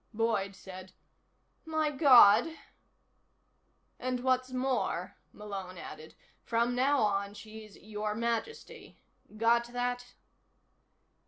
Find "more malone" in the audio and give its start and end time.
4.51-5.77